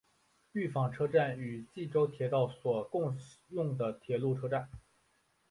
[0.53, 3.15] 御坊车站与纪州铁道所共
[3.49, 4.67] 用的铁路车站。